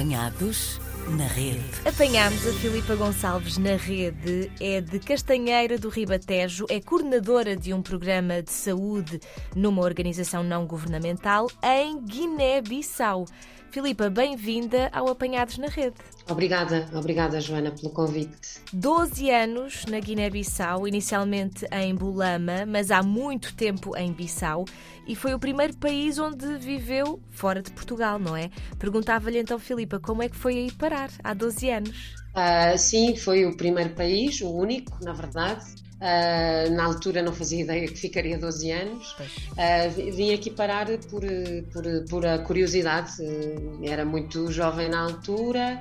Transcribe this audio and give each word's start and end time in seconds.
Apanhados 0.00 0.80
na 1.10 1.26
rede. 1.26 1.60
Apanhámos 1.84 2.46
a 2.46 2.52
Filipa 2.54 2.94
Gonçalves 2.94 3.58
na 3.58 3.76
rede, 3.76 4.50
é 4.58 4.80
de 4.80 4.98
Castanheira 4.98 5.78
do 5.78 5.90
Ribatejo, 5.90 6.64
é 6.70 6.80
coordenadora 6.80 7.54
de 7.54 7.74
um 7.74 7.82
programa 7.82 8.42
de 8.42 8.50
saúde 8.50 9.20
numa 9.54 9.82
organização 9.82 10.42
não 10.42 10.66
governamental 10.66 11.48
em 11.62 12.00
Guiné-Bissau. 12.02 13.26
Filipa, 13.70 14.10
bem-vinda 14.10 14.88
ao 14.92 15.08
Apanhados 15.08 15.56
na 15.56 15.68
Rede. 15.68 15.94
Obrigada, 16.28 16.88
obrigada 16.92 17.40
Joana 17.40 17.70
pelo 17.70 17.90
convite. 17.90 18.60
12 18.72 19.30
anos 19.30 19.86
na 19.86 20.00
Guiné-Bissau, 20.00 20.88
inicialmente 20.88 21.64
em 21.70 21.94
Bulama, 21.94 22.66
mas 22.66 22.90
há 22.90 23.00
muito 23.00 23.54
tempo 23.54 23.96
em 23.96 24.12
Bissau, 24.12 24.64
e 25.06 25.14
foi 25.14 25.34
o 25.34 25.38
primeiro 25.38 25.76
país 25.76 26.18
onde 26.18 26.58
viveu 26.58 27.22
fora 27.30 27.62
de 27.62 27.70
Portugal, 27.70 28.18
não 28.18 28.36
é? 28.36 28.50
Perguntava-lhe 28.76 29.38
então, 29.38 29.56
Filipa, 29.56 30.00
como 30.00 30.24
é 30.24 30.28
que 30.28 30.36
foi 30.36 30.54
aí 30.54 30.72
parar 30.72 31.10
há 31.22 31.32
12 31.32 31.70
anos? 31.70 32.14
Uh, 32.34 32.76
sim, 32.76 33.14
foi 33.14 33.46
o 33.46 33.56
primeiro 33.56 33.90
país, 33.90 34.40
o 34.40 34.50
único, 34.50 34.98
na 35.04 35.12
verdade. 35.12 35.64
Uh, 36.00 36.70
na 36.74 36.84
altura 36.84 37.20
não 37.20 37.30
fazia 37.30 37.60
ideia 37.60 37.86
que 37.86 37.94
ficaria 37.94 38.38
12 38.38 38.70
anos. 38.70 39.12
Uh, 39.12 40.12
vim 40.12 40.32
aqui 40.32 40.50
parar 40.50 40.86
por, 41.10 41.22
por, 41.70 41.84
por 42.08 42.26
a 42.26 42.38
curiosidade. 42.38 43.20
Uh, 43.20 43.80
era 43.84 44.02
muito 44.02 44.50
jovem 44.50 44.88
na 44.88 45.02
altura, 45.02 45.78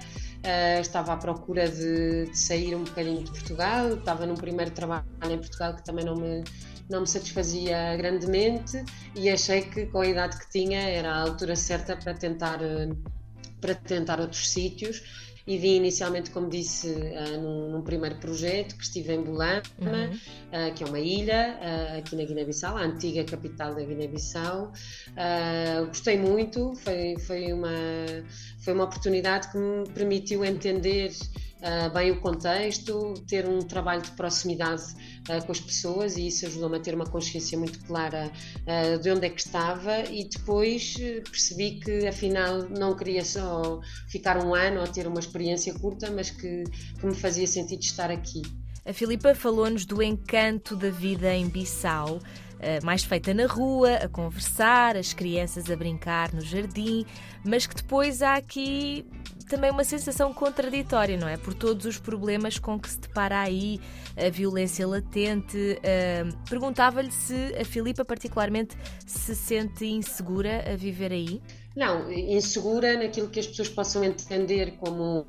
estava 0.82 1.14
à 1.14 1.18
procura 1.18 1.70
de, 1.70 2.26
de, 2.26 2.38
sair 2.38 2.76
um 2.76 2.84
bocadinho 2.84 3.24
de 3.24 3.32
Portugal. 3.32 3.94
Estava 3.94 4.26
num 4.26 4.36
primeiro 4.36 4.72
trabalho 4.72 5.06
em 5.24 5.38
Portugal 5.38 5.74
que 5.74 5.86
também 5.86 6.04
não 6.04 6.18
me, 6.18 6.44
não 6.90 7.02
me 7.02 7.08
satisfazia 7.08 7.96
grandemente 7.96 8.84
e 9.16 9.30
achei 9.30 9.62
que 9.62 9.86
com 9.86 10.02
a 10.02 10.08
idade 10.08 10.38
que 10.38 10.50
tinha 10.50 10.82
era 10.82 11.14
a 11.14 11.22
altura 11.22 11.56
certa 11.56 11.96
para 11.96 12.14
tentar, 12.14 12.60
para 13.62 13.74
tentar 13.76 14.20
outros 14.20 14.50
sítios 14.50 15.29
e 15.50 15.58
vim 15.58 15.78
inicialmente, 15.78 16.30
como 16.30 16.48
disse, 16.48 16.88
uh, 16.88 17.42
num, 17.42 17.72
num, 17.72 17.82
primeiro 17.82 18.16
projeto 18.18 18.76
que 18.76 18.84
estive 18.84 19.14
em 19.14 19.24
Bulama, 19.24 19.64
uhum. 19.80 20.14
uh, 20.14 20.74
que 20.76 20.84
é 20.84 20.88
uma 20.88 21.00
ilha 21.00 21.58
uh, 21.60 21.98
aqui 21.98 22.16
na 22.16 22.24
Guiné-Bissau, 22.24 22.78
a 22.78 22.82
antiga 22.82 23.24
capital 23.24 23.74
da 23.74 23.82
Guiné-Bissau. 23.82 24.72
gostei 25.88 26.20
muito, 26.20 26.76
foi, 26.76 27.16
foi, 27.18 27.52
uma, 27.52 27.74
foi 28.60 28.74
uma 28.74 28.84
oportunidade 28.84 29.52
que 29.52 29.58
me 29.58 29.90
permitiu 29.90 30.46
entender 30.46 31.10
uh, 31.60 31.94
bem 31.94 32.12
o 32.12 32.20
contexto, 32.20 33.14
ter 33.28 33.48
um 33.48 33.60
trabalho 33.60 34.02
de 34.02 34.12
proximidade 34.12 34.84
uh, 35.30 35.46
com 35.46 35.52
as 35.52 35.60
pessoas 35.60 36.18
e 36.18 36.28
isso 36.28 36.46
ajudou-me 36.46 36.78
a 36.78 36.80
ter 36.80 36.96
uma 36.96 37.06
consciência 37.06 37.58
muito 37.58 37.80
clara 37.86 38.32
uh, 38.66 39.00
de 39.00 39.12
onde 39.12 39.26
é 39.26 39.30
que 39.30 39.42
estava 39.42 40.00
e 40.10 40.28
depois 40.28 40.96
percebi 41.30 41.80
que 41.80 42.08
afinal 42.08 42.68
não 42.70 42.96
queria 42.96 43.24
só 43.24 43.80
ficar 44.08 44.44
um 44.44 44.54
ano 44.54 44.82
ou 44.82 44.88
ter 44.88 45.08
uma 45.08 45.20
experiência 45.20 45.74
curta, 45.74 46.12
mas 46.12 46.30
que, 46.30 46.64
que 47.00 47.06
me 47.06 47.16
fazia 47.16 47.48
sentido 47.48 47.82
estar 47.82 48.12
aqui. 48.12 48.42
A 48.86 48.94
Filipa 48.94 49.36
falou-nos 49.36 49.86
do 49.86 50.02
encanto 50.02 50.76
da 50.76 50.90
vida 50.90 51.34
em 51.34 51.48
Bissau. 51.48 52.20
mais 52.84 53.04
feita 53.04 53.34
na 53.34 53.46
rua, 53.46 53.96
a 53.96 54.10
conversar, 54.10 54.98
as 54.98 55.14
crianças 55.14 55.70
a 55.70 55.76
brincar 55.76 56.34
no 56.34 56.42
jardim, 56.42 57.06
mas 57.46 57.68
que 57.68 57.76
depois 57.76 58.22
há 58.22 58.36
aqui 58.36 59.06
também 59.46 59.72
uma 59.72 59.84
sensação 59.84 60.34
contraditória, 60.34 61.18
não 61.18 61.28
é? 61.28 61.38
Por 61.38 61.54
todos 61.54 61.86
os 61.86 61.98
problemas 61.98 62.60
com 62.60 62.80
que 62.80 62.90
se 62.90 63.00
depara 63.00 63.40
aí, 63.40 63.80
a 64.18 64.30
violência 64.30 64.88
latente. 64.88 65.58
Uh, 65.58 66.38
Perguntava-lhe 66.50 67.12
se 67.12 67.56
a 67.60 67.66
Filipa, 67.66 68.04
particularmente, 68.06 68.78
se 69.06 69.36
sente 69.36 69.86
insegura 69.86 70.72
a 70.72 70.76
viver 70.76 71.12
aí? 71.12 71.42
Não, 71.76 72.12
insegura 72.12 72.98
naquilo 72.98 73.30
que 73.30 73.40
as 73.40 73.48
pessoas 73.48 73.70
possam 73.70 74.04
entender 74.04 74.78
como, 74.80 75.28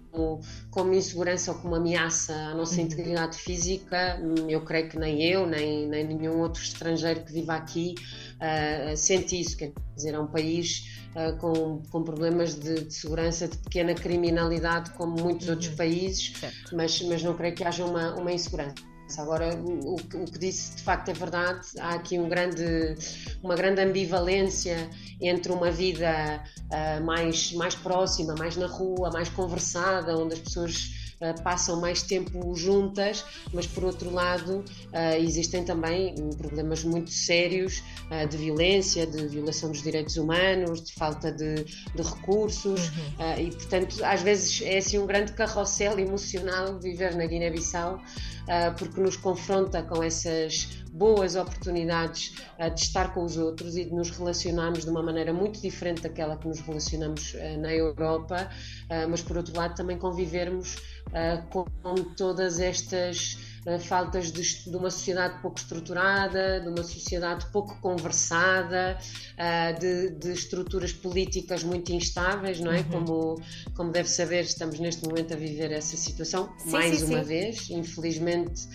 como 0.70 0.94
insegurança 0.94 1.52
ou 1.52 1.58
como 1.58 1.74
ameaça 1.74 2.34
à 2.34 2.54
nossa 2.54 2.76
uhum. 2.76 2.86
integridade 2.86 3.36
física, 3.36 4.18
eu 4.48 4.62
creio 4.62 4.88
que 4.88 4.98
nem 4.98 5.22
eu, 5.22 5.46
nem, 5.46 5.86
nem 5.86 6.04
nenhum 6.06 6.40
outro 6.40 6.62
estrangeiro 6.62 7.24
que 7.24 7.32
viva 7.32 7.54
aqui 7.54 7.94
uh, 8.36 8.96
sente 8.96 9.38
isso. 9.38 9.56
Quer 9.56 9.72
dizer, 9.94 10.14
é 10.14 10.18
um 10.18 10.26
país 10.26 11.04
uh, 11.14 11.36
com, 11.36 11.82
com 11.90 12.02
problemas 12.02 12.54
de, 12.54 12.84
de, 12.84 12.94
segurança, 12.94 13.46
de 13.46 13.58
pequena 13.58 13.94
criminalidade, 13.94 14.90
como 14.92 15.20
muitos 15.20 15.46
uhum. 15.46 15.54
outros 15.54 15.74
países, 15.74 16.32
mas, 16.72 17.02
mas 17.02 17.22
não 17.22 17.34
creio 17.34 17.54
que 17.54 17.64
haja 17.64 17.84
uma, 17.84 18.14
uma 18.14 18.32
insegurança. 18.32 18.89
Agora, 19.18 19.54
o, 19.56 19.94
o, 19.94 19.96
que 19.96 20.38
disse 20.38 20.76
de 20.76 20.82
facto 20.82 21.08
é 21.08 21.12
verdade. 21.12 21.66
Há 21.78 21.94
aqui 21.94 22.18
um 22.18 22.28
grande, 22.28 22.94
uma 23.42 23.54
grande 23.54 23.80
ambivalência 23.80 24.88
entre 25.20 25.52
uma 25.52 25.70
vida 25.70 26.42
uh, 26.66 27.04
mais, 27.04 27.52
mais 27.52 27.74
próxima, 27.74 28.34
mais 28.38 28.56
na 28.56 28.66
rua, 28.66 29.10
mais 29.12 29.28
conversada, 29.28 30.16
onde 30.16 30.34
as 30.34 30.40
pessoas 30.40 31.09
uh, 31.20 31.42
passam 31.42 31.80
mais 31.80 32.02
tempo 32.02 32.54
juntas, 32.54 33.24
mas 33.52 33.66
por 33.66 33.84
outro 33.84 34.10
lado 34.10 34.58
uh, 34.58 35.16
existem 35.18 35.64
também 35.64 36.14
problemas 36.36 36.84
muito 36.84 37.10
sérios 37.10 37.82
uh, 38.10 38.26
de 38.28 38.36
violência, 38.36 39.06
de 39.06 39.26
violação 39.28 39.70
dos 39.70 39.82
direitos 39.82 40.16
humanos, 40.16 40.82
de 40.82 40.92
falta 40.94 41.30
de, 41.30 41.64
de 41.64 42.02
recursos 42.02 42.88
uhum. 42.88 43.38
e 43.38 43.50
portanto 43.50 44.04
às 44.04 44.22
vezes 44.22 44.62
é 44.62 44.78
assim 44.78 44.98
um 44.98 45.06
grande 45.06 45.32
carrossel 45.32 45.98
emocional 45.98 46.78
viver 46.80 47.14
na 47.14 47.26
Guiné-Bissau 47.26 48.00
porque 48.78 49.00
nos 49.00 49.16
confronta 49.16 49.80
com 49.82 50.02
essas 50.02 50.68
boas 50.92 51.36
oportunidades 51.36 52.34
de 52.74 52.80
estar 52.80 53.14
com 53.14 53.24
os 53.24 53.36
outros 53.36 53.76
e 53.76 53.84
de 53.84 53.94
nos 53.94 54.10
relacionarmos 54.10 54.84
de 54.84 54.90
uma 54.90 55.02
maneira 55.02 55.32
muito 55.32 55.60
diferente 55.60 56.02
daquela 56.02 56.36
que 56.36 56.48
nos 56.48 56.60
relacionamos 56.60 57.34
na 57.58 57.72
Europa, 57.72 58.50
mas 59.08 59.22
por 59.22 59.36
outro 59.36 59.56
lado 59.56 59.74
também 59.74 59.96
convivermos 59.98 60.76
uh, 61.10 61.46
com, 61.48 61.64
todas 62.16 62.60
estas 62.60 63.38
uh, 63.66 63.78
faltas 63.78 64.30
de, 64.32 64.70
de, 64.70 64.76
uma 64.76 64.90
sociedade 64.90 65.40
pouco 65.40 65.58
estruturada, 65.58 66.60
de 66.60 66.68
uma 66.68 66.82
sociedade 66.82 67.46
pouco 67.52 67.76
conversada, 67.80 68.98
uh, 68.98 69.78
de, 69.78 70.10
de, 70.10 70.32
estruturas 70.32 70.92
políticas 70.92 71.62
muito 71.62 71.92
instáveis, 71.92 72.60
não 72.60 72.72
é? 72.72 72.78
Uhum. 72.78 72.84
Como, 72.84 73.42
como 73.74 73.90
deve 73.90 74.08
saber, 74.08 74.42
estamos 74.42 74.78
neste 74.78 75.06
momento 75.06 75.34
a 75.34 75.36
viver 75.36 75.72
essa 75.72 75.96
situação, 75.96 76.52
sim, 76.58 76.70
mais 76.70 76.98
sim, 76.98 77.06
uma 77.06 77.20
sim. 77.20 77.28
vez, 77.28 77.70
infelizmente 77.70 78.68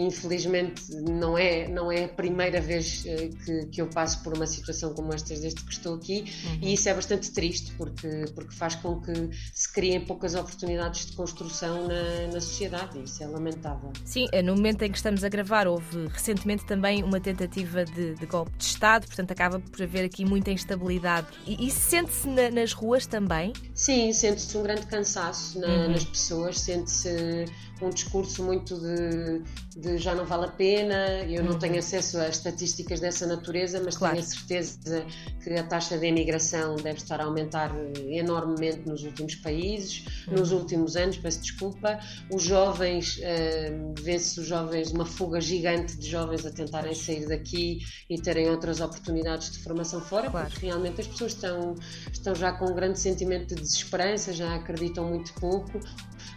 Infelizmente 0.00 0.82
não 0.94 1.36
é, 1.36 1.68
não 1.68 1.92
é 1.92 2.04
a 2.04 2.08
primeira 2.08 2.60
vez 2.60 3.04
eh, 3.06 3.30
que, 3.44 3.66
que 3.66 3.82
eu 3.82 3.86
passo 3.86 4.22
por 4.22 4.34
uma 4.34 4.46
situação 4.46 4.94
como 4.94 5.12
esta 5.12 5.34
desde 5.34 5.62
que 5.62 5.72
estou 5.72 5.94
aqui 5.94 6.24
uhum. 6.44 6.58
e 6.62 6.74
isso 6.74 6.88
é 6.88 6.94
bastante 6.94 7.30
triste 7.32 7.72
porque, 7.76 8.24
porque 8.34 8.54
faz 8.54 8.74
com 8.76 9.00
que 9.00 9.12
se 9.52 9.72
criem 9.72 10.00
poucas 10.00 10.34
oportunidades 10.34 11.06
de 11.06 11.12
construção 11.12 11.86
na, 11.86 12.32
na 12.32 12.40
sociedade 12.40 12.98
e 12.98 13.04
isso 13.04 13.22
é 13.22 13.26
lamentável. 13.26 13.92
Sim, 14.04 14.26
eh, 14.32 14.42
no 14.42 14.54
momento 14.54 14.82
em 14.82 14.90
que 14.90 14.96
estamos 14.96 15.22
a 15.22 15.28
gravar 15.28 15.68
houve 15.68 16.06
recentemente 16.08 16.64
também 16.64 17.02
uma 17.02 17.20
tentativa 17.20 17.84
de, 17.84 18.14
de 18.14 18.26
golpe 18.26 18.56
de 18.56 18.64
Estado, 18.64 19.06
portanto 19.06 19.30
acaba 19.30 19.60
por 19.60 19.82
haver 19.82 20.04
aqui 20.04 20.24
muita 20.24 20.50
instabilidade. 20.50 21.26
E 21.46 21.66
isso 21.66 21.80
sente-se 21.80 22.26
na, 22.26 22.50
nas 22.50 22.72
ruas 22.72 23.06
também? 23.06 23.52
Sim, 23.74 24.12
sente-se 24.12 24.56
um 24.56 24.62
grande 24.62 24.86
cansaço 24.86 25.58
na, 25.60 25.66
uhum. 25.66 25.90
nas 25.90 26.04
pessoas, 26.04 26.58
sente-se 26.60 27.44
um 27.82 27.90
discurso 27.90 28.42
muito 28.44 28.78
de, 28.78 29.42
de, 29.76 29.98
já 29.98 30.14
não 30.14 30.24
vale 30.24 30.46
a 30.46 30.50
pena, 30.50 31.24
eu 31.24 31.42
não 31.42 31.52
uhum. 31.52 31.58
tenho 31.58 31.78
acesso 31.78 32.18
a 32.18 32.28
estatísticas 32.28 33.00
dessa 33.00 33.26
natureza, 33.26 33.80
mas 33.82 33.96
claro. 33.96 34.14
tenho 34.14 34.26
a 34.26 34.28
certeza 34.28 35.06
que 35.42 35.50
a 35.50 35.62
taxa 35.62 35.96
de 35.96 36.06
imigração 36.06 36.76
deve 36.76 36.98
estar 36.98 37.20
a 37.20 37.24
aumentar 37.24 37.74
enormemente 38.08 38.86
nos 38.86 39.02
últimos 39.04 39.34
países, 39.36 40.04
uhum. 40.28 40.34
nos 40.34 40.52
últimos 40.52 40.96
anos, 40.96 41.16
peço 41.16 41.40
desculpa. 41.40 41.98
Os 42.30 42.42
jovens, 42.42 43.18
uh, 43.18 43.94
vê-se 44.00 44.40
os 44.40 44.46
jovens, 44.46 44.90
uma 44.90 45.06
fuga 45.06 45.40
gigante 45.40 45.96
de 45.96 46.08
jovens 46.08 46.44
a 46.44 46.50
tentarem 46.50 46.94
sair 46.94 47.26
daqui 47.26 47.80
e 48.08 48.20
terem 48.20 48.50
outras 48.50 48.80
oportunidades 48.80 49.50
de 49.50 49.58
formação 49.58 50.00
fora, 50.00 50.30
claro. 50.30 50.48
porque 50.50 50.66
realmente 50.66 51.00
as 51.00 51.06
pessoas 51.06 51.32
estão, 51.32 51.74
estão 52.12 52.34
já 52.34 52.52
com 52.52 52.66
um 52.66 52.74
grande 52.74 52.98
sentimento 52.98 53.54
de 53.54 53.62
desesperança, 53.62 54.32
já 54.32 54.54
acreditam 54.54 55.08
muito 55.08 55.32
pouco, 55.34 55.80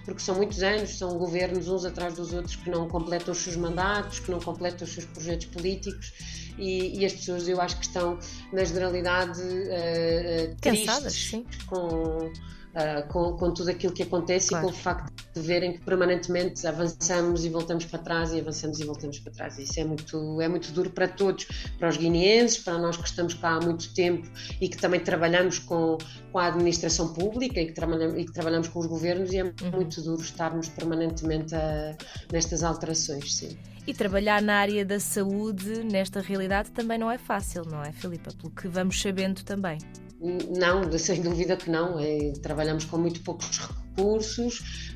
porque 0.06 0.20
são 0.20 0.36
muitos 0.36 0.62
anos, 0.64 0.98
são 0.98 1.18
governos 1.18 1.33
uns 1.68 1.86
atrás 1.86 2.16
dos 2.16 2.34
outros 2.34 2.56
que 2.56 2.70
não 2.70 2.88
completam 2.88 3.32
os 3.32 3.40
seus 3.40 3.56
mandatos, 3.56 4.20
que 4.20 4.32
não 4.32 4.40
completam 4.40 4.86
os 4.86 4.94
seus 4.94 5.06
projetos 5.06 5.48
políticos 5.48 6.14
e, 6.58 7.00
e 7.00 7.06
as 7.06 7.14
pessoas 7.14 7.48
eu 7.48 7.60
acho 7.60 7.78
que 7.78 7.86
estão 7.86 8.20
na 8.52 8.64
generalidade 8.64 9.42
uh, 9.42 10.56
Cansadas, 10.62 11.14
tristes 11.14 11.30
sim. 11.30 11.46
com 11.68 12.32
uh, 12.74 13.08
com, 13.08 13.34
com, 13.34 13.54
tudo 13.54 13.70
aquilo 13.70 13.94
que 13.94 14.04
acontece 14.04 14.50
claro. 14.50 14.68
e 14.68 14.70
com 14.70 14.74
o 14.74 14.78
facto 14.78 15.12
de 15.34 15.42
verem 15.42 15.74
que 15.74 15.80
permanentemente 15.80 16.66
avançamos 16.68 17.46
e 17.46 17.50
voltamos 17.50 17.86
para 17.86 18.00
trás 18.00 18.34
e 18.34 18.40
avançamos 18.40 18.80
e 18.80 18.86
voltamos 18.86 19.20
para 19.20 19.32
trás. 19.32 19.58
Isso 19.58 19.80
é 19.80 19.84
muito, 19.84 20.42
é 20.42 20.48
muito 20.48 20.72
duro 20.72 20.90
para 20.90 21.08
todos, 21.08 21.48
para 21.78 21.90
os 21.90 21.98
guineenses, 21.98 22.58
para 22.58 22.78
nós 22.78 22.98
que 22.98 23.08
estamos 23.08 23.34
cá 23.34 23.56
há 23.56 23.62
muito 23.62 23.94
tempo 23.94 24.28
e 24.60 24.68
que 24.68 24.78
também 24.78 25.00
trabalhamos 25.00 25.60
com, 25.60 25.98
com 26.32 26.40
a 26.40 26.48
administração 26.48 27.14
pública 27.14 27.60
e 27.60 27.68
que, 27.68 27.74
trabalhamos, 27.74 28.20
e 28.20 28.26
que 28.26 28.34
trabalhamos 28.34 28.68
com 28.68 28.80
os 28.80 28.86
governos 28.86 29.32
e 29.32 29.38
é 29.38 29.44
uhum. 29.44 29.54
muito 29.74 30.02
duro 30.02 30.22
estarmos 30.22 30.70
permanentemente 30.70 31.56
a, 31.56 31.96
nestas 32.32 32.64
alterações, 32.64 33.36
sim. 33.36 33.58
E 33.86 33.94
trabalhar 33.94 34.42
na 34.42 34.56
área 34.56 34.86
da 34.86 34.98
saúde, 34.98 35.84
nesta 35.84 36.22
realidade, 36.22 36.72
também 36.72 36.98
não 36.98 37.12
é 37.12 37.18
fácil, 37.18 37.64
não 37.66 37.84
é, 37.84 37.92
Filipa? 37.92 38.32
Pelo 38.32 38.50
que 38.50 38.68
vamos 38.70 39.02
sabendo 39.02 39.44
também. 39.44 39.78
Não, 40.24 40.98
sem 40.98 41.22
dúvida 41.22 41.58
que 41.58 41.70
não. 41.70 42.00
É, 42.00 42.32
trabalhamos 42.42 42.86
com 42.86 42.98
muito 42.98 43.22
poucos 43.24 43.58
recursos. 43.60 43.83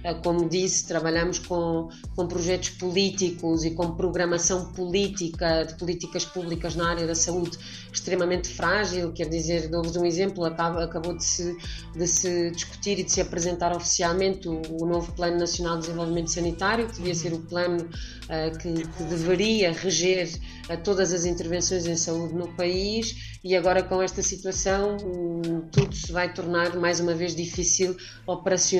Eh, 0.03 0.13
como 0.23 0.47
disse, 0.47 0.87
trabalhamos 0.87 1.39
com, 1.39 1.89
com 2.15 2.27
projetos 2.27 2.69
políticos 2.69 3.63
e 3.65 3.71
com 3.71 3.95
programação 3.95 4.71
política 4.73 5.63
de 5.63 5.75
políticas 5.75 6.23
públicas 6.25 6.75
na 6.75 6.89
área 6.89 7.07
da 7.07 7.15
saúde 7.15 7.57
extremamente 7.91 8.47
frágil. 8.47 9.11
Quer 9.11 9.27
dizer, 9.29 9.69
dou-vos 9.69 9.95
um 9.95 10.05
exemplo: 10.05 10.45
acabou, 10.45 10.81
acabou 10.81 11.15
de, 11.15 11.23
se, 11.23 11.57
de 11.95 12.07
se 12.07 12.51
discutir 12.51 12.99
e 12.99 13.03
de 13.03 13.11
se 13.11 13.21
apresentar 13.21 13.75
oficialmente 13.75 14.47
o, 14.47 14.61
o 14.81 14.85
novo 14.85 15.11
Plano 15.13 15.37
Nacional 15.37 15.75
de 15.75 15.87
Desenvolvimento 15.87 16.31
Sanitário, 16.31 16.87
que 16.87 16.95
devia 16.95 17.15
ser 17.15 17.33
o 17.33 17.39
plano 17.39 17.83
uh, 17.83 18.57
que, 18.57 18.73
que, 18.73 19.03
deveria 19.03 19.71
reger 19.71 20.29
uh, 20.69 20.77
todas 20.83 21.11
as 21.11 21.25
intervenções 21.25 21.85
em 21.85 21.95
saúde 21.95 22.33
no 22.33 22.47
país. 22.55 23.37
E 23.43 23.55
agora, 23.55 23.81
com 23.83 24.01
esta 24.01 24.21
situação, 24.21 24.97
um, 24.97 25.61
tudo 25.71 25.95
se 25.95 26.11
vai 26.11 26.33
tornar 26.33 26.75
mais 26.75 26.99
uma 26.99 27.13
vez 27.13 27.35
difícil 27.35 27.95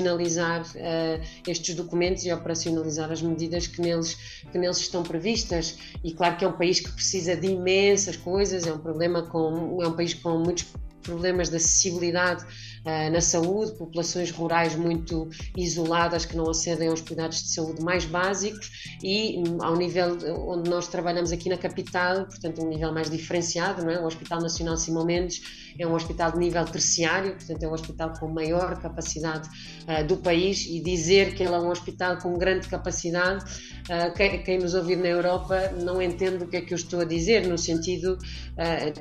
operacionalizar 0.08 0.62
uh, 0.62 1.22
estes 1.46 1.74
documentos 1.74 2.24
e 2.24 2.32
operacionalizar 2.32 3.10
as 3.10 3.20
medidas 3.20 3.66
que 3.66 3.80
neles, 3.80 4.14
que 4.50 4.58
neles 4.58 4.78
estão 4.78 5.02
previstas. 5.02 5.78
E 6.02 6.12
claro 6.12 6.36
que 6.36 6.44
é 6.44 6.48
um 6.48 6.52
país 6.52 6.80
que 6.80 6.90
precisa 6.90 7.36
de 7.36 7.48
imensas 7.48 8.16
coisas, 8.16 8.66
é 8.66 8.72
um 8.72 8.78
problema 8.78 9.22
com 9.22 9.82
é 9.82 9.88
um 9.88 9.92
país 9.92 10.14
com 10.14 10.38
muitos 10.38 10.66
problemas 11.02 11.48
de 11.48 11.56
acessibilidade 11.56 12.44
na 13.12 13.20
saúde, 13.20 13.72
populações 13.72 14.30
rurais 14.30 14.74
muito 14.74 15.28
isoladas 15.56 16.24
que 16.24 16.36
não 16.36 16.48
acedem 16.48 16.88
aos 16.88 17.00
cuidados 17.00 17.42
de 17.42 17.48
saúde 17.48 17.82
mais 17.82 18.04
básicos 18.04 18.96
e 19.02 19.38
um, 19.38 19.62
ao 19.62 19.76
nível 19.76 20.16
onde 20.48 20.70
nós 20.70 20.88
trabalhamos 20.88 21.30
aqui 21.30 21.48
na 21.48 21.58
capital, 21.58 22.24
portanto 22.26 22.62
um 22.62 22.68
nível 22.68 22.92
mais 22.92 23.10
diferenciado, 23.10 23.84
não 23.84 23.90
é? 23.90 24.00
O 24.00 24.06
Hospital 24.06 24.40
Nacional 24.40 24.76
Simão 24.76 25.04
Mendes 25.04 25.42
é 25.78 25.86
um 25.86 25.94
hospital 25.94 26.32
de 26.32 26.38
nível 26.38 26.64
terciário, 26.64 27.34
portanto 27.34 27.62
é 27.62 27.68
um 27.68 27.72
hospital 27.72 28.12
com 28.18 28.28
maior 28.28 28.80
capacidade 28.80 29.48
uh, 29.86 30.06
do 30.06 30.16
país 30.16 30.64
e 30.66 30.80
dizer 30.80 31.34
que 31.34 31.42
ele 31.42 31.54
é 31.54 31.58
um 31.58 31.70
hospital 31.70 32.16
com 32.18 32.32
grande 32.38 32.68
capacidade, 32.68 33.44
uh, 33.44 34.12
quem, 34.14 34.42
quem, 34.42 34.58
nos 34.58 34.74
ouvir 34.74 34.96
na 34.96 35.08
Europa 35.08 35.72
não 35.82 36.00
entende 36.00 36.44
o 36.44 36.48
que 36.48 36.56
é 36.56 36.60
que 36.62 36.72
eu 36.72 36.76
estou 36.76 37.00
a 37.00 37.04
dizer, 37.04 37.46
no 37.46 37.58
sentido 37.58 38.18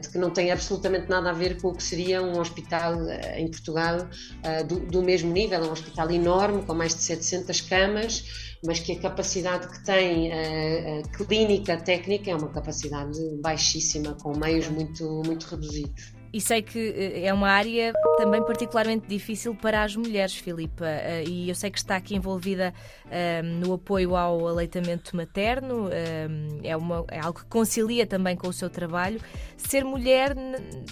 de 0.02 0.10
que 0.10 0.20
não 0.20 0.30
tem 0.30 0.52
absolutamente 0.52 1.10
nada 1.10 1.32
a 1.32 1.34
ver 1.34 1.60
com 1.60 1.70
o 1.70 1.76
que 1.76 1.82
seria 1.82 2.22
um 2.22 2.40
hospital 2.40 2.96
uh, 2.96 3.10
em 3.38 3.48
Portugal 3.50 3.77
uh, 3.78 4.68
do, 4.68 4.80
do, 4.80 5.04
mesmo 5.04 5.32
nível, 5.32 5.64
é 5.64 5.68
um 5.68 5.72
hospital 5.72 6.10
enorme, 6.12 6.64
com 6.64 6.74
mais 6.74 6.96
de 6.96 7.04
700 7.04 7.62
camas, 7.62 8.56
mas 8.66 8.80
que 8.80 8.94
a 8.94 9.00
capacidade 9.00 9.68
que 9.68 9.84
tem 9.84 10.30
uh, 10.32 11.10
clínica, 11.26 11.78
técnica, 11.78 12.32
é 12.32 12.36
uma 12.36 12.50
capacidade 12.50 13.20
baixíssima, 13.42 14.16
com 14.16 14.38
meios 14.38 14.68
muito, 14.68 15.22
muito 15.26 15.46
reduzidos. 15.46 16.17
E 16.34 16.42
sei 16.42 16.62
que 16.62 16.80
eh, 16.80 17.26
é 17.26 17.34
uma 17.34 17.50
área 17.50 17.94
também 18.18 18.44
particularmente 18.44 19.08
difícil 19.08 19.56
para 19.56 19.84
as 19.84 19.96
mulheres, 19.96 20.36
Filipa, 20.36 20.86
eh, 20.86 21.24
e 21.26 21.50
eu 21.50 21.56
sei 21.56 21.72
que 21.72 21.78
está 21.78 21.96
aqui 21.96 22.16
envolvida 22.16 22.74
um, 23.06 23.10
eh, 23.10 23.42
no 23.42 23.74
apoio 23.74 24.16
ao 24.16 24.48
aleitamento 24.48 25.16
materno, 25.16 25.86
um, 25.86 26.60
é, 26.64 26.76
uma, 26.76 27.06
é 27.10 27.20
algo 27.20 27.40
que 27.40 27.46
concilia 27.46 28.06
também 28.06 28.36
com 28.36 28.48
o 28.48 28.54
seu 28.54 28.70
trabalho. 28.70 29.20
Ser 29.56 29.84
mulher, 29.84 30.36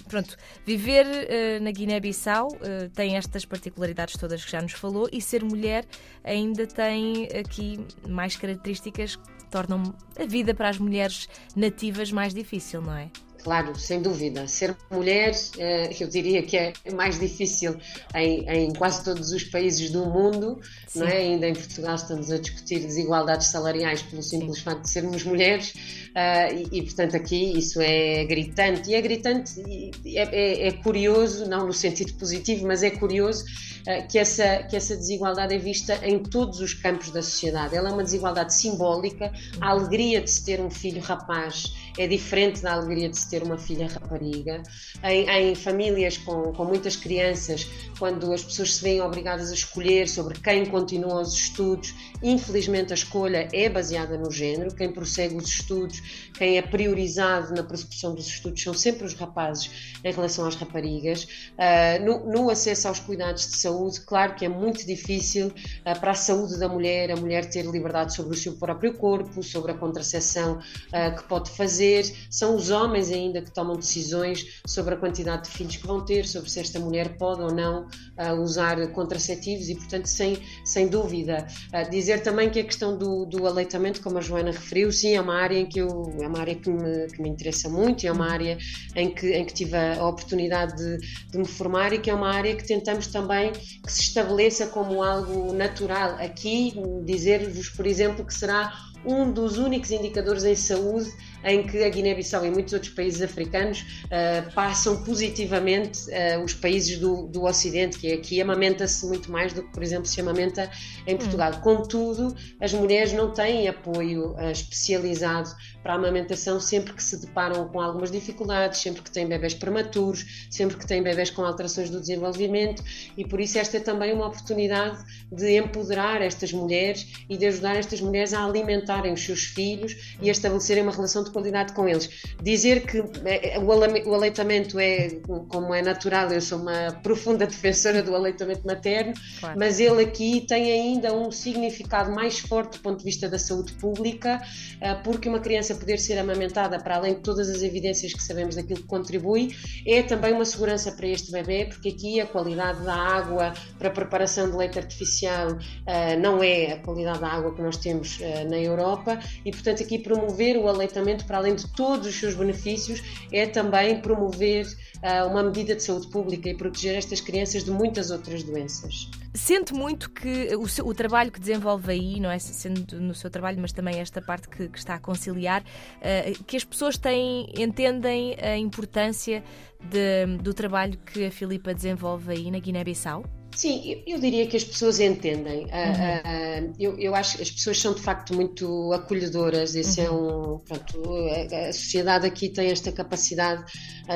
pronto, 0.07 0.35
viver 0.65 1.05
uh, 1.05 1.63
na 1.63 1.71
Guiné-Bissau 1.71 2.47
uh, 2.47 2.89
tem 2.93 3.15
estas 3.15 3.45
particularidades 3.45 4.17
todas 4.17 4.43
que 4.43 4.51
já 4.51 4.61
nos 4.61 4.73
falou, 4.73 5.07
e 5.11 5.21
ser 5.21 5.43
mulher 5.43 5.85
ainda 6.23 6.65
tem 6.65 7.27
aqui 7.37 7.79
mais 8.07 8.35
características 8.35 9.15
que 9.15 9.45
tornam 9.51 9.83
a 10.19 10.25
vida 10.25 10.53
para 10.53 10.69
as 10.69 10.77
mulheres 10.77 11.27
nativas 11.55 12.11
mais 12.11 12.33
difícil, 12.33 12.81
não 12.81 12.95
é? 12.95 13.09
Claro, 13.45 13.77
sem 13.77 14.01
dúvida. 14.01 14.47
Ser 14.47 14.75
mulher, 14.89 15.31
eh, 15.59 15.91
eu 15.99 16.07
diria 16.07 16.41
que 16.41 16.57
é 16.57 16.73
mais 16.95 17.19
difícil 17.19 17.77
em, 18.15 18.43
em 18.49 18.73
quase 18.73 19.03
todos 19.03 19.31
os 19.31 19.43
países 19.43 19.91
do 19.91 20.03
mundo, 20.03 20.59
Sim. 20.87 21.01
não 21.01 21.07
é? 21.07 21.17
Ainda 21.17 21.47
em 21.47 21.53
Portugal 21.53 21.93
estamos 21.93 22.31
a 22.31 22.39
discutir 22.39 22.79
desigualdades 22.79 23.45
salariais 23.45 24.01
pelo 24.01 24.23
simples 24.23 24.57
Sim. 24.57 24.63
facto 24.63 24.81
de 24.81 24.89
sermos 24.89 25.23
mulheres 25.23 25.75
eh, 26.15 26.55
e, 26.55 26.79
e, 26.79 26.81
portanto, 26.81 27.15
aqui 27.15 27.55
isso 27.55 27.79
é 27.79 28.25
gritante. 28.25 28.89
E 28.89 28.95
é 28.95 29.01
gritante, 29.01 29.61
é, 30.07 30.21
é, 30.21 30.67
é 30.69 30.71
curioso, 30.71 31.47
não 31.47 31.67
no 31.67 31.73
sentido 31.73 32.15
positivo, 32.15 32.65
mas 32.65 32.81
é 32.81 32.89
curioso 32.89 33.45
eh, 33.85 34.01
que 34.01 34.17
essa, 34.17 34.63
que 34.63 34.75
essa 34.75 34.95
desigualdade 34.95 35.53
é 35.53 35.59
vista 35.59 35.99
em 36.03 36.17
todos 36.17 36.59
os 36.59 36.73
campos 36.73 37.11
da 37.11 37.21
sociedade. 37.21 37.75
Ela 37.75 37.89
é 37.89 37.93
uma 37.93 38.03
desigualdade 38.03 38.55
simbólica. 38.55 39.31
A 39.61 39.69
alegria 39.69 40.19
de 40.19 40.31
se 40.31 40.43
ter 40.43 40.59
um 40.59 40.71
filho 40.71 41.01
rapaz 41.01 41.71
é 41.97 42.07
diferente 42.07 42.61
da 42.61 42.73
alegria 42.73 43.09
de 43.09 43.17
se 43.17 43.29
ter 43.29 43.43
uma 43.43 43.57
filha 43.57 43.87
rapariga. 43.87 44.61
Em, 45.03 45.29
em, 45.29 45.55
famílias 45.55 46.17
com, 46.17 46.51
com 46.53 46.65
muitas 46.65 46.95
crianças, 46.95 47.67
quando 47.97 48.31
as 48.33 48.43
pessoas 48.43 48.75
se 48.75 48.83
veem 48.83 49.01
obrigadas 49.01 49.51
a 49.51 49.53
escolher 49.53 50.07
sobre 50.07 50.39
quem 50.39 50.65
continua 50.65 51.21
os 51.21 51.33
estudos, 51.33 51.93
infelizmente 52.21 52.91
a 52.91 52.95
escolha 52.95 53.47
é 53.53 53.69
baseada 53.69 54.17
no 54.17 54.31
género. 54.31 54.73
Quem 54.75 54.91
prossegue 54.91 55.35
os 55.35 55.47
estudos, 55.47 56.29
quem 56.37 56.57
é 56.57 56.61
priorizado 56.61 57.53
na 57.53 57.63
prossecução 57.63 58.13
dos 58.13 58.27
estudos 58.27 58.61
são 58.61 58.73
sempre 58.73 59.05
os 59.05 59.13
rapazes 59.13 59.97
em 60.03 60.11
relação 60.11 60.45
às 60.45 60.55
raparigas. 60.55 61.23
Uh, 61.53 62.03
no, 62.03 62.31
no, 62.31 62.49
acesso 62.49 62.87
aos 62.87 62.99
cuidados 62.99 63.47
de 63.47 63.57
saúde, 63.57 64.01
claro 64.01 64.35
que 64.35 64.45
é 64.45 64.49
muito 64.49 64.85
difícil 64.85 65.47
uh, 65.47 65.99
para 65.99 66.11
a 66.11 66.15
saúde 66.15 66.57
da 66.57 66.67
mulher, 66.67 67.11
a 67.11 67.15
mulher 67.15 67.45
ter 67.45 67.65
liberdade 67.65 68.13
sobre 68.13 68.33
o 68.33 68.37
seu 68.37 68.53
próprio 68.53 68.93
corpo, 68.95 69.41
sobre 69.41 69.71
a 69.71 69.75
contracepção 69.75 70.57
uh, 70.57 71.15
que 71.15 71.23
pode 71.23 71.51
fazer 71.51 71.84
fazer, 71.85 72.15
são 72.29 72.55
os 72.55 72.69
homens 72.69 73.11
ainda 73.11 73.41
que 73.41 73.51
tomam 73.51 73.75
decisões 73.75 74.61
sobre 74.65 74.95
a 74.95 74.97
quantidade 74.97 75.43
de 75.43 75.49
filhos 75.49 75.77
que 75.77 75.85
vão 75.85 76.03
ter, 76.03 76.25
sobre 76.25 76.49
se 76.49 76.59
esta 76.59 76.79
mulher 76.79 77.17
pode 77.17 77.41
ou 77.41 77.53
não 77.53 77.85
uh, 77.85 78.41
usar 78.41 78.75
contraceptivos 78.91 79.69
e, 79.69 79.75
portanto, 79.75 80.07
sem, 80.07 80.37
sem 80.63 80.87
dúvida. 80.87 81.45
Uh, 81.73 81.89
dizer 81.89 82.21
também 82.21 82.49
que 82.49 82.59
a 82.59 82.63
questão 82.63 82.97
do, 82.97 83.25
do 83.25 83.45
aleitamento, 83.45 84.01
como 84.01 84.17
a 84.17 84.21
Joana 84.21 84.51
referiu, 84.51 84.91
sim, 84.91 85.13
é 85.13 85.21
uma 85.21 85.35
área 85.35 85.57
em 85.57 85.65
que 85.65 85.79
eu, 85.79 86.13
é 86.19 86.27
uma 86.27 86.39
área 86.39 86.55
que 86.55 86.69
me, 86.69 87.07
que 87.07 87.21
me 87.21 87.29
interessa 87.29 87.69
muito 87.69 88.03
e 88.03 88.07
é 88.07 88.11
uma 88.11 88.29
área 88.29 88.57
em 88.95 89.13
que, 89.13 89.31
em 89.33 89.45
que 89.45 89.53
tive 89.53 89.77
a 89.77 90.05
oportunidade 90.05 90.75
de, 90.75 90.97
de 91.31 91.37
me 91.37 91.45
formar 91.45 91.93
e 91.93 91.99
que 91.99 92.09
é 92.09 92.13
uma 92.13 92.29
área 92.29 92.55
que 92.55 92.65
tentamos 92.65 93.07
também 93.07 93.51
que 93.51 93.91
se 93.91 94.01
estabeleça 94.01 94.67
como 94.67 95.03
algo 95.03 95.53
natural. 95.53 96.15
Aqui, 96.15 96.73
dizer-vos, 97.03 97.69
por 97.69 97.85
exemplo, 97.85 98.25
que 98.25 98.33
será 98.33 98.73
um 99.05 99.31
dos 99.31 99.57
únicos 99.57 99.91
indicadores 99.91 100.43
em 100.43 100.55
saúde 100.55 101.11
em 101.43 101.63
que 101.63 101.83
a 101.83 101.89
Guiné-Bissau 101.89 102.45
e 102.45 102.49
muitos 102.49 102.73
outros 102.73 102.91
países 102.91 103.21
africanos 103.21 103.81
uh, 104.05 104.51
passam 104.53 105.03
positivamente 105.03 106.09
uh, 106.09 106.43
os 106.43 106.53
países 106.53 106.97
do, 106.97 107.27
do 107.27 107.43
Ocidente, 107.43 107.99
que 107.99 108.11
aqui 108.11 108.41
amamenta-se 108.41 109.05
muito 109.05 109.31
mais 109.31 109.53
do 109.53 109.61
que, 109.61 109.71
por 109.71 109.83
exemplo, 109.83 110.07
se 110.07 110.19
amamenta 110.19 110.69
em 111.05 111.15
Portugal. 111.15 111.51
Hum. 111.53 111.61
Contudo, 111.61 112.35
as 112.59 112.73
mulheres 112.73 113.13
não 113.13 113.31
têm 113.31 113.67
apoio 113.67 114.33
uh, 114.33 114.51
especializado 114.51 115.49
para 115.85 115.93
a 115.93 115.97
amamentação 115.97 116.59
sempre 116.59 116.93
que 116.93 117.03
se 117.03 117.15
deparam 117.15 117.67
com 117.67 117.79
algumas 117.79 118.09
dificuldades, 118.09 118.79
sempre 118.79 119.03
que 119.03 119.11
têm 119.11 119.27
bebés 119.27 119.53
prematuros, 119.53 120.47
sempre 120.49 120.77
que 120.77 120.87
têm 120.87 121.03
bebés 121.03 121.29
com 121.29 121.45
alterações 121.45 121.91
do 121.91 121.99
desenvolvimento 121.99 122.83
e 123.15 123.23
por 123.23 123.39
isso 123.39 123.59
esta 123.59 123.77
é 123.77 123.79
também 123.79 124.11
uma 124.11 124.25
oportunidade 124.25 124.97
de 125.31 125.59
empoderar 125.59 126.23
estas 126.23 126.51
mulheres 126.51 127.05
e 127.29 127.37
de 127.37 127.45
ajudar 127.45 127.75
estas 127.75 128.01
mulheres 128.01 128.33
a 128.33 128.43
alimentarem 128.43 129.13
os 129.13 129.23
seus 129.23 129.43
filhos 129.43 130.15
e 130.19 130.27
a 130.27 130.31
estabelecerem 130.31 130.81
uma 130.81 130.91
relação 130.91 131.23
de 131.23 131.29
qualidade 131.29 131.71
com 131.73 131.87
eles. 131.87 132.09
Dizer 132.41 132.87
que 132.87 133.03
eh, 133.23 133.59
o 133.59 133.71
aleitamento 134.15 134.79
é, 134.79 135.09
como 135.49 135.71
é 135.71 135.83
natural, 135.83 136.31
eu 136.31 136.41
sou 136.41 136.61
uma 136.61 136.93
profunda 137.03 137.45
defensora 137.45 138.01
do 138.01 138.15
aleitamento 138.15 138.65
materno, 138.65 139.13
claro. 139.39 139.59
mas 139.59 139.79
ele 139.79 140.01
aqui 140.01 140.43
tem 140.47 140.71
ainda 140.71 141.13
um 141.13 141.29
significado 141.29 142.11
mais 142.11 142.39
forte 142.39 142.79
do 142.79 142.81
ponto 142.81 142.97
de 142.97 143.05
vista 143.05 143.29
da 143.29 143.37
saúde 143.37 143.71
pública, 143.73 144.41
eh, 144.81 144.95
porque 145.03 145.29
uma 145.29 145.39
criança 145.39 145.74
poder 145.75 145.97
ser 145.99 146.17
amamentada, 146.17 146.79
para 146.79 146.95
além 146.95 147.15
de 147.15 147.21
todas 147.21 147.49
as 147.49 147.61
evidências 147.61 148.13
que 148.13 148.23
sabemos 148.23 148.55
daquilo 148.55 148.81
que 148.81 148.87
contribui, 148.87 149.55
é 149.85 150.01
também 150.01 150.33
uma 150.33 150.45
segurança 150.45 150.91
para 150.91 151.07
este 151.07 151.31
bebê, 151.31 151.65
porque 151.65 151.89
aqui 151.89 152.19
a 152.19 152.25
qualidade 152.25 152.83
da 152.83 152.95
água 152.95 153.53
para 153.77 153.89
preparação 153.89 154.49
de 154.49 154.57
leite 154.57 154.79
artificial 154.79 155.57
eh, 155.85 156.15
não 156.17 156.41
é 156.43 156.73
a 156.73 156.79
qualidade 156.79 157.19
da 157.19 157.27
água 157.27 157.53
que 157.53 157.61
nós 157.61 157.77
temos 157.77 158.19
na 158.49 158.57
Europa 158.57 159.19
e, 159.43 159.51
portanto, 159.51 159.83
aqui 159.83 159.99
promover 159.99 160.57
o 160.57 160.67
aleitamento 160.67 161.25
para 161.25 161.37
além 161.37 161.55
de 161.55 161.67
todos 161.73 162.07
os 162.07 162.15
seus 162.15 162.35
benefícios, 162.35 163.01
é 163.31 163.45
também 163.45 164.01
promover 164.01 164.65
uh, 164.65 165.27
uma 165.27 165.43
medida 165.43 165.75
de 165.75 165.83
saúde 165.83 166.07
pública 166.07 166.49
e 166.49 166.55
proteger 166.55 166.95
estas 166.95 167.21
crianças 167.21 167.63
de 167.63 167.71
muitas 167.71 168.11
outras 168.11 168.43
doenças. 168.43 169.09
Sente 169.35 169.73
muito 169.73 170.09
que 170.11 170.55
o, 170.55 170.67
seu, 170.67 170.87
o, 170.87 170.93
trabalho 170.93 171.29
que 171.29 171.39
desenvolve 171.39 171.91
aí, 171.91 172.19
não 172.21 172.31
é 172.31 172.39
sendo 172.39 172.99
no 173.01 173.13
seu 173.13 173.29
trabalho, 173.29 173.59
mas 173.59 173.73
também 173.73 173.99
esta 173.99 174.21
parte 174.21 174.47
que, 174.47 174.69
que 174.69 174.77
está 174.77 174.95
a 174.95 174.99
conciliar, 174.99 175.61
uh, 175.61 176.43
que 176.45 176.55
as 176.55 176.63
pessoas 176.63 176.97
têm, 176.97 177.51
entendem 177.57 178.37
a 178.41 178.57
importância 178.57 179.43
de, 179.81 180.25
do 180.41 180.53
trabalho 180.53 180.97
que 180.99 181.25
a 181.25 181.31
Filipa 181.31 181.73
desenvolve 181.73 182.31
aí 182.31 182.49
na 182.49 182.59
Guiné-Bissau? 182.59 183.44
Sim, 183.55 184.03
eu 184.05 184.19
diria 184.19 184.45
que 184.47 184.57
as 184.57 184.63
pessoas 184.63 184.99
entendem. 184.99 185.63
Uhum. 185.65 186.73
eu, 186.77 186.99
eu 186.99 187.15
acho 187.15 187.37
que 187.37 187.43
as 187.43 187.51
pessoas 187.51 187.79
são 187.79 187.93
de 187.93 188.01
facto 188.01 188.33
muito 188.33 188.91
acolhedoras. 188.91 189.75
Esse 189.75 190.01
é 190.01 190.09
uhum. 190.09 190.17
é 190.17 190.55
um. 190.55 190.59
Pronto, 190.59 191.15
a, 191.53 191.69
a, 191.69 191.73
sociedade 191.73 192.27
aqui 192.27 192.49
tem 192.49 192.69
esta 192.69 192.91
capacidade 192.91 193.63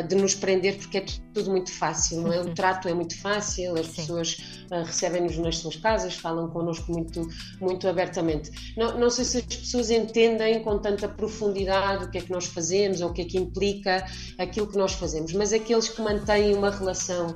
de 0.07 0.15
nos 0.15 0.35
prender 0.35 0.77
porque 0.77 0.97
é 0.99 1.05
tudo 1.33 1.51
muito 1.51 1.71
fácil, 1.71 2.21
não 2.21 2.33
é? 2.33 2.41
O 2.41 2.47
uhum. 2.47 2.53
trato 2.53 2.87
é 2.87 2.93
muito 2.93 3.17
fácil, 3.19 3.75
as 3.77 3.87
Sim. 3.87 3.93
pessoas 3.95 4.37
recebem-nos 4.85 5.37
nas 5.37 5.57
suas 5.57 5.75
casas, 5.77 6.13
falam 6.13 6.49
connosco 6.49 6.91
muito, 6.91 7.27
muito 7.59 7.87
abertamente. 7.87 8.51
Não, 8.77 8.99
não 8.99 9.09
sei 9.09 9.25
se 9.25 9.37
as 9.37 9.43
pessoas 9.43 9.89
entendem 9.89 10.61
com 10.61 10.77
tanta 10.77 11.07
profundidade 11.07 12.05
o 12.05 12.11
que 12.11 12.19
é 12.19 12.21
que 12.21 12.31
nós 12.31 12.45
fazemos 12.45 13.01
ou 13.01 13.09
o 13.09 13.13
que 13.13 13.21
é 13.21 13.25
que 13.25 13.37
implica 13.37 14.05
aquilo 14.37 14.67
que 14.67 14.77
nós 14.77 14.93
fazemos, 14.93 15.33
mas 15.33 15.53
aqueles 15.53 15.89
que 15.89 16.01
mantêm 16.01 16.53
uma 16.53 16.69
relação 16.69 17.35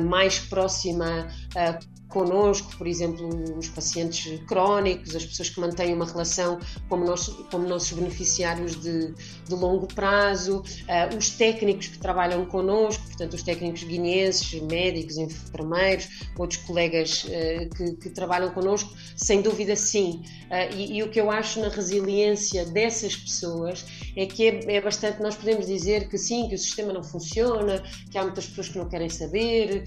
mais 0.00 0.38
próxima 0.38 1.28
uh, 1.56 1.74
connosco, 2.12 2.76
por 2.76 2.86
exemplo, 2.86 3.28
os 3.58 3.68
pacientes 3.68 4.40
crónicos, 4.46 5.16
as 5.16 5.24
pessoas 5.24 5.48
que 5.48 5.60
mantêm 5.60 5.94
uma 5.94 6.04
relação 6.04 6.60
como, 6.88 7.04
nós, 7.04 7.28
como 7.50 7.66
nossos 7.66 7.92
beneficiários 7.92 8.80
de, 8.80 9.14
de 9.48 9.54
longo 9.54 9.86
prazo, 9.86 10.60
uh, 10.60 11.16
os 11.16 11.30
técnicos 11.30 11.88
que 11.88 11.98
trabalham 11.98 12.44
connosco, 12.46 13.02
portanto, 13.06 13.34
os 13.34 13.42
técnicos 13.42 13.82
guineenses, 13.84 14.60
médicos, 14.62 15.16
enfermeiros, 15.16 16.08
outros 16.38 16.60
colegas 16.62 17.24
uh, 17.24 17.74
que, 17.74 17.92
que, 17.96 18.10
trabalham 18.10 18.50
connosco, 18.50 18.92
sem 19.16 19.40
dúvida 19.40 19.74
sim. 19.74 20.22
Uh, 20.50 20.76
e, 20.76 20.98
e, 20.98 21.02
o 21.02 21.08
que 21.08 21.20
eu 21.20 21.30
acho 21.30 21.60
na 21.60 21.68
resiliência 21.68 22.66
dessas 22.66 23.16
pessoas 23.16 23.84
é 24.16 24.26
que 24.26 24.46
é, 24.46 24.76
é 24.76 24.80
bastante. 24.80 25.22
Nós 25.22 25.34
podemos 25.34 25.66
dizer 25.66 26.08
que 26.08 26.18
sim, 26.18 26.48
que 26.48 26.54
o 26.54 26.58
sistema 26.58 26.92
não 26.92 27.02
funciona, 27.02 27.82
que 28.10 28.18
há 28.18 28.22
muitas 28.22 28.46
pessoas 28.46 28.68
que 28.68 28.78
não 28.78 28.88
querem 28.88 29.08
saber, 29.08 29.84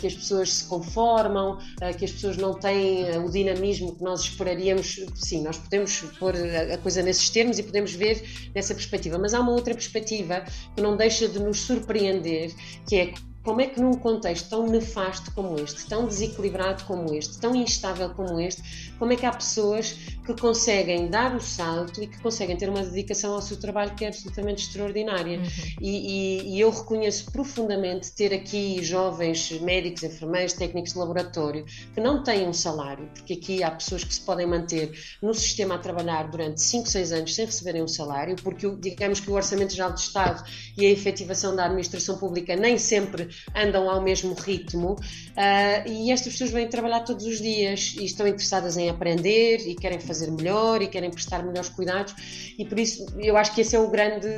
que 0.00 0.06
as 0.06 0.14
pessoas 0.14 0.52
se 0.52 0.64
conformam, 0.64 1.58
que 1.98 2.04
as 2.04 2.12
pessoas 2.12 2.36
não 2.36 2.54
têm 2.54 3.16
o 3.18 3.30
dinamismo 3.30 3.94
que 3.94 4.02
nós 4.02 4.20
esperaríamos. 4.22 5.00
Sim, 5.14 5.42
nós 5.42 5.56
podemos 5.58 6.00
pôr 6.18 6.34
a 6.36 6.78
coisa 6.78 7.02
nesses 7.02 7.30
termos 7.30 7.58
e 7.58 7.62
podemos 7.62 7.92
ver 7.92 8.22
dessa 8.52 8.74
perspectiva, 8.74 9.18
mas 9.18 9.34
há 9.34 9.40
uma 9.40 9.52
outra 9.52 9.74
perspectiva 9.74 10.44
que 10.74 10.82
não 10.82 10.96
deixa 10.96 11.28
de 11.28 11.38
nos 11.38 11.60
surpreender, 11.60 12.52
que 12.88 12.96
é 12.96 13.14
como 13.48 13.62
é 13.62 13.66
que 13.66 13.80
num 13.80 13.94
contexto 13.94 14.50
tão 14.50 14.66
nefasto 14.66 15.32
como 15.32 15.58
este, 15.58 15.86
tão 15.86 16.06
desequilibrado 16.06 16.84
como 16.84 17.14
este, 17.14 17.38
tão 17.38 17.54
instável 17.54 18.10
como 18.10 18.38
este, 18.38 18.62
como 18.98 19.10
é 19.14 19.16
que 19.16 19.24
há 19.24 19.32
pessoas 19.32 19.96
que 20.26 20.38
conseguem 20.38 21.08
dar 21.08 21.34
o 21.34 21.40
salto 21.40 22.02
e 22.02 22.06
que 22.06 22.20
conseguem 22.20 22.54
ter 22.54 22.68
uma 22.68 22.82
dedicação 22.82 23.32
ao 23.32 23.40
seu 23.40 23.56
trabalho 23.56 23.94
que 23.94 24.04
é 24.04 24.08
absolutamente 24.08 24.66
extraordinária. 24.66 25.38
Uhum. 25.38 25.44
E, 25.80 26.42
e, 26.42 26.56
e, 26.56 26.60
eu 26.60 26.68
reconheço 26.68 27.32
profundamente 27.32 28.12
ter 28.12 28.34
aqui 28.34 28.84
jovens 28.84 29.50
médicos, 29.62 30.02
enfermeiros, 30.02 30.52
técnicos 30.52 30.92
de 30.92 30.98
laboratório 30.98 31.64
que 31.94 32.00
não 32.00 32.22
têm 32.22 32.46
um 32.46 32.52
salário, 32.52 33.08
porque 33.14 33.32
aqui 33.32 33.62
há 33.62 33.70
pessoas 33.70 34.04
que 34.04 34.12
se 34.12 34.20
podem 34.20 34.46
manter 34.46 34.92
no 35.22 35.32
sistema 35.32 35.76
a 35.76 35.78
trabalhar 35.78 36.28
durante 36.28 36.60
5, 36.60 36.86
6 36.86 37.12
anos 37.12 37.34
sem 37.34 37.46
receberem 37.46 37.82
um 37.82 37.88
salário, 37.88 38.36
porque 38.36 38.70
digamos 38.78 39.20
que 39.20 39.30
o 39.30 39.34
Orçamento 39.34 39.72
Geral 39.72 39.92
do 39.92 39.98
Estado 39.98 40.44
e 40.76 40.84
a 40.84 40.90
efetivação 40.90 41.56
da 41.56 41.64
administração 41.64 42.18
pública 42.18 42.54
nem 42.54 42.76
sempre 42.76 43.30
andam 43.54 43.88
ao 43.88 44.02
mesmo 44.02 44.34
ritmo 44.34 44.92
uh, 44.92 45.88
e 45.88 46.12
estas 46.12 46.32
pessoas 46.32 46.50
vêm 46.50 46.68
trabalhar 46.68 47.00
todos 47.00 47.24
os 47.24 47.40
dias 47.40 47.94
e 47.98 48.04
estão 48.04 48.26
interessadas 48.26 48.76
em 48.76 48.88
aprender 48.88 49.66
e 49.66 49.74
querem 49.74 50.00
fazer 50.00 50.30
melhor 50.30 50.82
e 50.82 50.88
querem 50.88 51.10
prestar 51.10 51.42
melhores 51.42 51.68
cuidados 51.68 52.14
e 52.58 52.64
por 52.64 52.78
isso 52.78 53.06
eu 53.18 53.36
acho 53.36 53.54
que 53.54 53.60
esse 53.60 53.74
é 53.74 53.78
o 53.78 53.88
grande 53.88 54.28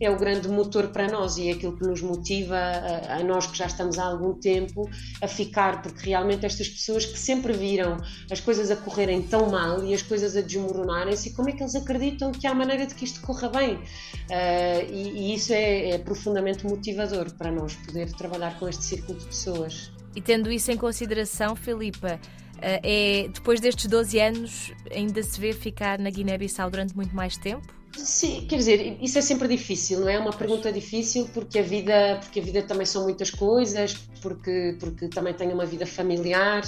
é 0.00 0.10
o 0.10 0.16
grande 0.16 0.48
motor 0.48 0.88
para 0.88 1.08
nós 1.08 1.36
e 1.36 1.48
é 1.48 1.52
aquilo 1.52 1.76
que 1.76 1.86
nos 1.86 2.02
motiva 2.02 2.56
a, 2.56 3.16
a 3.16 3.22
nós 3.22 3.46
que 3.46 3.56
já 3.56 3.66
estamos 3.66 3.98
há 3.98 4.04
algum 4.04 4.34
tempo 4.34 4.88
a 5.20 5.28
ficar 5.28 5.82
porque 5.82 6.10
realmente 6.10 6.46
estas 6.46 6.68
pessoas 6.68 7.06
que 7.06 7.18
sempre 7.18 7.52
viram 7.52 7.96
as 8.30 8.40
coisas 8.40 8.70
a 8.70 8.76
correrem 8.76 9.22
tão 9.22 9.50
mal 9.50 9.84
e 9.84 9.94
as 9.94 10.02
coisas 10.02 10.36
a 10.36 10.40
desmoronarem-se 10.40 11.34
como 11.34 11.48
é 11.48 11.52
que 11.52 11.62
eles 11.62 11.74
acreditam 11.74 12.32
que 12.32 12.46
há 12.46 12.54
maneira 12.54 12.86
de 12.86 12.94
que 12.94 13.04
isto 13.04 13.20
corra 13.20 13.48
bem? 13.48 13.74
Uh, 13.74 14.92
e, 14.92 15.30
e, 15.30 15.34
isso 15.34 15.52
é, 15.52 15.90
é 15.90 15.98
profundamente 15.98 16.66
motivador 16.66 17.32
para 17.34 17.50
nós 17.50 17.74
poder 17.74 18.10
trabalhar 18.12 18.33
trabalhar 18.34 18.58
com 18.58 18.68
este 18.68 18.84
círculo 18.84 19.18
de 19.18 19.26
pessoas. 19.26 19.90
E 20.14 20.20
tendo 20.20 20.50
isso 20.50 20.70
em 20.70 20.76
consideração, 20.76 21.56
Filipa, 21.56 22.20
eh, 22.60 22.80
é, 23.24 23.28
depois 23.28 23.60
destes 23.60 23.86
12 23.86 24.18
anos 24.20 24.72
ainda 24.90 25.22
se 25.22 25.40
vê 25.40 25.52
ficar 25.52 25.98
na 25.98 26.10
Guiné-Bissau 26.10 26.70
durante 26.70 26.94
muito 26.94 27.14
mais 27.14 27.36
tempo? 27.36 27.66
Sim, 27.96 28.46
quer 28.48 28.56
dizer, 28.56 28.98
isso 29.00 29.18
é 29.18 29.22
sempre 29.22 29.46
difícil, 29.46 30.00
não 30.00 30.08
é? 30.08 30.14
É 30.14 30.18
uma 30.18 30.32
pergunta 30.32 30.72
difícil 30.72 31.28
porque 31.32 31.60
a 31.60 31.62
vida, 31.62 32.18
porque 32.20 32.40
a 32.40 32.42
vida 32.42 32.62
também 32.62 32.86
são 32.86 33.04
muitas 33.04 33.30
coisas, 33.30 33.96
porque, 34.24 34.74
porque 34.80 35.08
também 35.08 35.34
tenho 35.34 35.52
uma 35.52 35.66
vida 35.66 35.84
familiar 35.84 36.62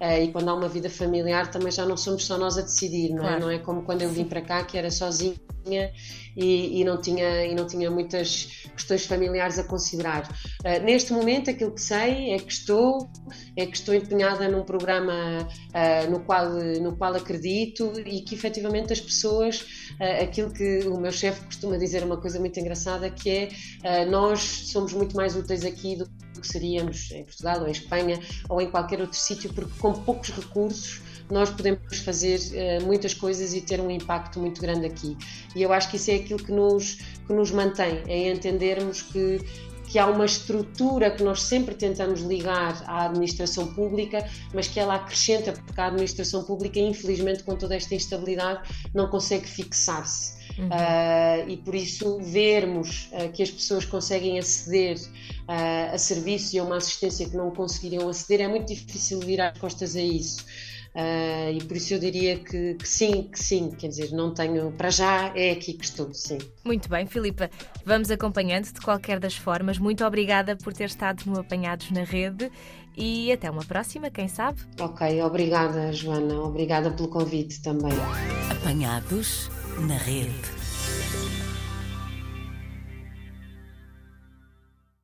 uh, 0.00 0.22
e 0.22 0.30
quando 0.30 0.48
há 0.48 0.54
uma 0.54 0.68
vida 0.68 0.88
familiar 0.88 1.50
também 1.50 1.72
já 1.72 1.84
não 1.84 1.96
somos 1.96 2.24
só 2.24 2.38
nós 2.38 2.56
a 2.56 2.62
decidir, 2.62 3.10
não 3.12 3.28
é? 3.28 3.40
Não 3.40 3.50
é 3.50 3.58
como 3.58 3.82
quando 3.82 4.02
eu 4.02 4.10
vim 4.10 4.24
para 4.24 4.40
cá 4.40 4.62
que 4.62 4.78
era 4.78 4.92
sozinha 4.92 5.36
e, 6.36 6.80
e, 6.80 6.84
não 6.84 7.00
tinha, 7.00 7.44
e 7.46 7.54
não 7.54 7.66
tinha 7.66 7.90
muitas 7.90 8.68
questões 8.74 9.04
familiares 9.06 9.58
a 9.58 9.64
considerar. 9.64 10.22
Uh, 10.64 10.82
neste 10.84 11.12
momento, 11.12 11.50
aquilo 11.50 11.72
que 11.72 11.82
sei 11.82 12.32
é 12.32 12.38
que 12.38 12.52
estou, 12.52 13.10
é 13.56 13.66
que 13.66 13.76
estou 13.76 13.94
empenhada 13.94 14.48
num 14.48 14.62
programa 14.62 15.12
uh, 15.12 16.10
no, 16.10 16.20
qual, 16.20 16.48
no 16.80 16.96
qual 16.96 17.14
acredito 17.14 17.92
e 18.06 18.20
que 18.22 18.34
efetivamente 18.34 18.92
as 18.92 19.00
pessoas, 19.00 19.60
uh, 20.00 20.22
aquilo 20.22 20.52
que 20.52 20.86
o 20.86 20.98
meu 20.98 21.12
chefe 21.12 21.44
costuma 21.44 21.76
dizer, 21.76 22.04
uma 22.04 22.16
coisa 22.16 22.38
muito 22.38 22.58
engraçada, 22.58 23.10
que 23.10 23.30
é 23.30 23.48
nós 24.06 24.40
somos 24.40 24.92
muito 24.92 25.16
mais 25.16 25.34
úteis 25.34 25.64
aqui 25.64 25.96
do 25.96 26.08
que 26.40 26.48
seríamos 26.48 27.10
em 27.12 27.24
Portugal 27.24 27.60
ou 27.60 27.68
em 27.68 27.72
Espanha 27.72 28.20
ou 28.48 28.60
em 28.60 28.70
qualquer 28.70 29.00
outro 29.00 29.18
sítio, 29.18 29.52
porque 29.52 29.72
com 29.78 29.92
poucos 29.92 30.30
recursos 30.30 31.00
nós 31.30 31.48
podemos 31.50 31.98
fazer 31.98 32.40
uh, 32.40 32.84
muitas 32.84 33.14
coisas 33.14 33.54
e 33.54 33.60
ter 33.60 33.80
um 33.80 33.90
impacto 33.90 34.40
muito 34.40 34.60
grande 34.60 34.86
aqui. 34.86 35.16
E 35.54 35.62
eu 35.62 35.72
acho 35.72 35.88
que 35.88 35.96
isso 35.96 36.10
é 36.10 36.16
aquilo 36.16 36.40
que 36.42 36.50
nos, 36.50 36.94
que 37.26 37.32
nos 37.32 37.52
mantém, 37.52 38.02
é 38.08 38.32
entendermos 38.32 39.02
que 39.02 39.40
que 39.90 39.98
há 39.98 40.06
uma 40.06 40.24
estrutura 40.24 41.10
que 41.10 41.20
nós 41.20 41.42
sempre 41.42 41.74
tentamos 41.74 42.20
ligar 42.20 42.80
à 42.86 43.06
administração 43.06 43.74
pública, 43.74 44.24
mas 44.54 44.68
que 44.68 44.78
ela 44.78 44.94
acrescenta, 44.94 45.52
porque 45.52 45.80
a 45.80 45.86
administração 45.86 46.44
pública, 46.44 46.78
infelizmente, 46.78 47.42
com 47.42 47.56
toda 47.56 47.74
esta 47.74 47.92
instabilidade, 47.96 48.60
não 48.94 49.08
consegue 49.08 49.48
fixar-se. 49.48 50.39
Uhum. 50.58 50.66
Uh, 50.66 51.50
e 51.50 51.56
por 51.56 51.74
isso 51.74 52.18
vermos 52.20 53.08
uh, 53.12 53.30
que 53.32 53.42
as 53.42 53.50
pessoas 53.50 53.84
conseguem 53.84 54.38
aceder 54.38 54.96
uh, 54.96 55.94
a 55.94 55.98
serviços 55.98 56.52
e 56.52 56.58
a 56.58 56.64
uma 56.64 56.76
assistência 56.76 57.28
que 57.28 57.36
não 57.36 57.50
conseguiriam 57.50 58.08
aceder 58.08 58.40
é 58.40 58.48
muito 58.48 58.66
difícil 58.66 59.20
virar 59.20 59.50
as 59.50 59.58
costas 59.58 59.96
a 59.96 60.02
isso. 60.02 60.44
Uh, 60.94 61.52
e 61.54 61.64
por 61.64 61.76
isso 61.76 61.94
eu 61.94 62.00
diria 62.00 62.36
que, 62.36 62.74
que, 62.74 62.88
sim, 62.88 63.22
que 63.30 63.38
sim, 63.38 63.70
quer 63.70 63.88
dizer, 63.88 64.10
não 64.10 64.34
tenho, 64.34 64.72
para 64.72 64.90
já 64.90 65.32
é 65.36 65.52
aqui 65.52 65.72
que 65.72 65.84
estou, 65.84 66.12
sim. 66.12 66.38
Muito 66.64 66.88
bem, 66.88 67.06
Filipa, 67.06 67.48
vamos 67.84 68.10
acompanhando 68.10 68.64
de 68.72 68.80
qualquer 68.80 69.20
das 69.20 69.36
formas. 69.36 69.78
Muito 69.78 70.04
obrigada 70.04 70.56
por 70.56 70.72
ter 70.72 70.86
estado 70.86 71.22
no 71.26 71.38
Apanhados 71.38 71.92
na 71.92 72.02
Rede 72.02 72.50
e 72.96 73.30
até 73.30 73.48
uma 73.48 73.64
próxima, 73.64 74.10
quem 74.10 74.26
sabe? 74.26 74.60
Ok, 74.80 75.22
obrigada, 75.22 75.92
Joana, 75.92 76.40
obrigada 76.40 76.90
pelo 76.90 77.08
convite 77.08 77.62
também. 77.62 77.92
Apanhados 78.50 79.48
na 79.86 79.98
Rede. 79.98 80.59